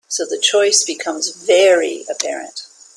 So 0.07 0.25
the 0.25 0.39
choice 0.39 0.81
becomes 0.83 1.29
very 1.29 2.05
apparent. 2.09 2.63